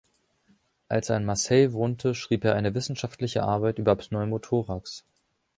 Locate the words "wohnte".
1.73-2.15